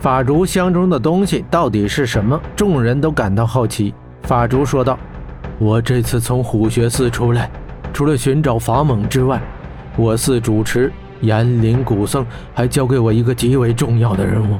[0.00, 2.40] 法竹箱中的东西到底是什么？
[2.56, 3.92] 众人都感到好奇。
[4.22, 4.98] 法竹说道
[5.60, 7.50] ：“我这次从虎穴寺出来，
[7.92, 9.38] 除了寻找法猛之外，
[9.96, 10.90] 我寺主持
[11.20, 12.24] 岩林古僧
[12.54, 14.56] 还交给我一个极为重要的任务。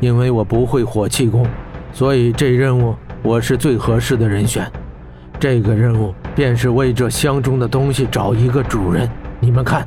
[0.00, 1.46] 因为我不会火气功，
[1.92, 4.66] 所以这任务我是最合适的人选。
[5.38, 9.08] 这个任务便是为这箱中的东西找一个主人。
[9.38, 9.86] 你们看。”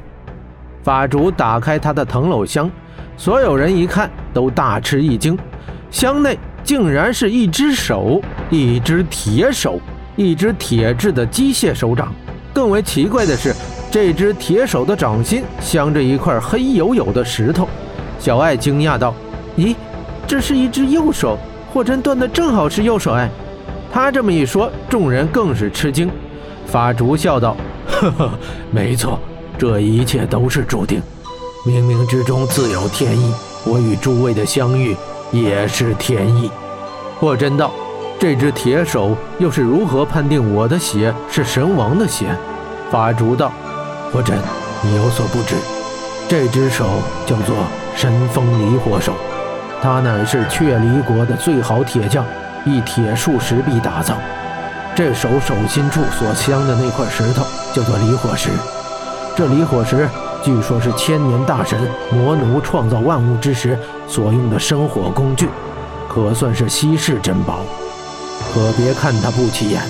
[0.82, 2.70] 法竹打开他的藤篓箱，
[3.16, 5.38] 所有人一看都大吃一惊，
[5.92, 9.80] 箱内竟然是一只手，一只铁手，
[10.16, 12.14] 一只铁制的机械手掌。
[12.54, 13.54] 更为奇怪的是，
[13.90, 17.68] 这只铁手的掌心镶着一块黑黝黝的石头。
[18.20, 19.14] 小爱惊讶道
[19.58, 19.76] ：“咦，
[20.28, 21.38] 这是一只右手，
[21.72, 23.30] 霍真断的正好是右手哎。”
[23.92, 26.10] 他这么一说，众人更是吃惊。
[26.66, 27.56] 法主笑道
[27.88, 28.32] ：“呵呵，
[28.72, 29.20] 没错。”
[29.56, 31.00] 这一切都是注定，
[31.66, 33.34] 冥冥之中自有天意。
[33.64, 34.98] 我与诸位的相遇
[35.32, 36.52] 也是天意。
[37.18, 37.72] 霍真道
[38.20, 42.36] ：“这只铁手又是如何判定我的血是神王的血？”
[42.92, 43.50] 法主道
[44.12, 44.38] ：“霍真，
[44.82, 45.56] 你有所不知，
[46.28, 46.86] 这只手
[47.26, 47.56] 叫做
[47.96, 49.14] 神风离火手，
[49.82, 52.26] 它乃是雀离国的最好铁匠
[52.66, 54.18] 以铁树石壁打造。
[54.94, 58.50] 这手手心处所镶的那块石头叫做离火石。”
[59.36, 60.08] 这离火石
[60.44, 61.80] 据说是千年大神
[62.12, 65.48] 魔奴创造万物之时所用的生火工具，
[66.10, 67.62] 可算是稀世珍宝。
[68.54, 69.82] 可别看它不起眼，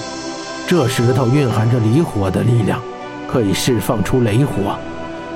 [0.67, 2.79] 这石头蕴含着离火的力量，
[3.27, 4.77] 可以释放出雷火，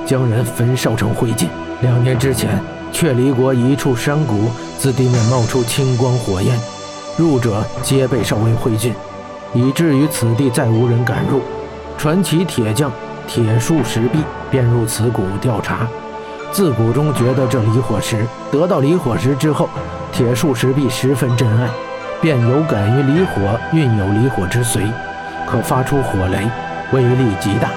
[0.06, 1.48] 将人焚烧成灰烬。
[1.82, 6.56] 两年之前，却离国一处山谷自地面冒出青光火焰，
[7.18, 8.92] 入者皆被烧为灰烬，
[9.56, 11.42] 以至于此地再无人敢入。
[11.98, 12.92] 传奇铁匠。
[13.28, 15.88] 铁树石壁便入此谷调查，
[16.52, 19.70] 自谷中觉得这离火石，得到离火石之后，
[20.12, 21.70] 铁树石壁十分珍爱，
[22.22, 24.90] 便有感于离火运有离火之髓，
[25.46, 26.50] 可发出火雷，
[26.94, 27.70] 威力极大。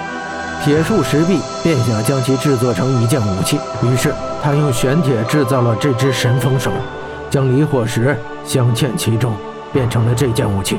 [0.64, 6.70] 铁树石壁便想将其制作成一件武器，于是他用玄铁制造了这只神风手，
[7.28, 9.34] 将离火石镶嵌其中，
[9.72, 10.78] 变成了这件武器。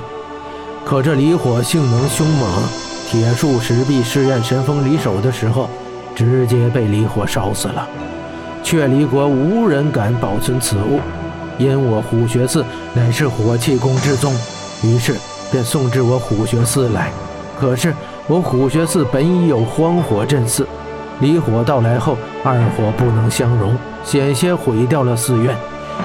[0.85, 2.91] 可这离火性能凶猛。
[3.11, 5.69] 铁树石壁试验神风离手的时候，
[6.16, 7.85] 直接被离火烧死了。
[8.63, 11.01] 却离国无人敢保存此物，
[11.57, 12.63] 因我虎穴寺
[12.94, 14.33] 乃是火气功之宗，
[14.81, 15.17] 于是
[15.51, 17.11] 便送至我虎穴寺来。
[17.59, 17.94] 可是
[18.27, 20.66] 我虎穴寺本已有荒火镇寺，
[21.19, 25.53] 离火到来后，二火不能相容，险些毁掉了寺院。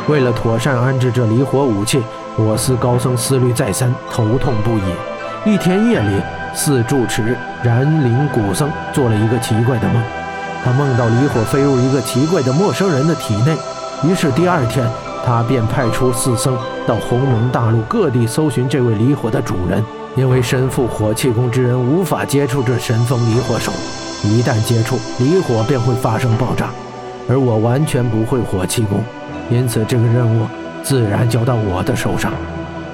[0.09, 2.03] 为了妥善安置这离火武器，
[2.37, 5.53] 我司高僧思虑再三，头痛不已。
[5.55, 6.21] 一天夜里。
[6.56, 10.03] 四住持燃灵古僧做了一个奇怪的梦，
[10.65, 13.55] 他梦到离火飞入一个奇怪的陌生人的体内，
[14.03, 14.89] 于是第二天
[15.25, 16.56] 他便派出四僧
[16.87, 19.84] 到鸿蒙大陆各地搜寻这位离火的主人。
[20.16, 23.71] 因为身负火气功之人无法接触这神风离火手，
[24.25, 26.71] 一旦接触离火便会发生爆炸，
[27.28, 29.05] 而我完全不会火气功，
[29.50, 30.47] 因此这个任务
[30.83, 32.33] 自然交到我的手上。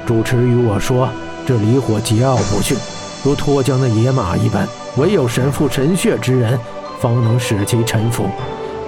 [0.04, 1.08] 主持与我说，
[1.46, 2.76] 这离火桀骜不驯。
[3.22, 4.66] 如脱缰的野马一般，
[4.96, 6.58] 唯有神父神血之人，
[7.00, 8.28] 方能使其臣服。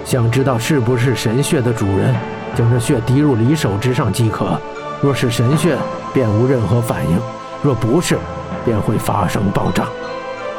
[0.03, 2.13] 想知道是不是神血的主人，
[2.53, 4.59] 将这血滴入离手之上即可。
[5.01, 5.77] 若是神血，
[6.13, 7.17] 便无任何反应；
[7.63, 8.17] 若不是，
[8.65, 9.87] 便会发生爆炸。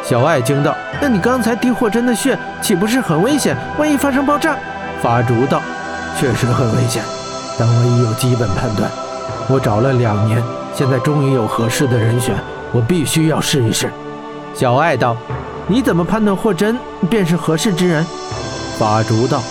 [0.03, 3.57] 小爱惊道：“那你刚才滴霍真的血，岂不是很危险？
[3.79, 4.57] 万一发生爆炸？”
[5.03, 5.61] 法竹道
[6.19, 7.03] ：“确实很危险，
[7.59, 8.91] 但我已有基本判断。
[9.49, 12.35] 我找了两年，现在终于有合适的人选。”
[12.77, 13.91] 我必须要试一试。
[14.53, 15.17] 小爱道
[15.67, 16.79] ：“你怎么判断霍真
[17.09, 18.05] 便是合适之人？”
[18.77, 19.43] 法竹道：“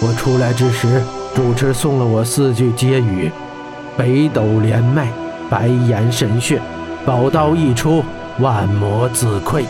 [0.00, 1.02] 我出来之时，
[1.34, 3.30] 主持送了我四句接语：
[3.98, 5.12] 北斗连脉，
[5.50, 6.58] 白岩神穴，
[7.04, 8.02] 宝刀一出，
[8.38, 9.64] 万魔自溃。”